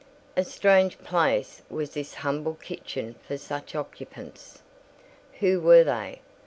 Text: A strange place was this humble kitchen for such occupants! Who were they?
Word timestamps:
A 0.35 0.43
strange 0.43 0.97
place 0.97 1.61
was 1.69 1.91
this 1.91 2.15
humble 2.15 2.55
kitchen 2.55 3.13
for 3.27 3.37
such 3.37 3.75
occupants! 3.75 4.63
Who 5.41 5.61
were 5.61 5.83
they? 5.83 6.21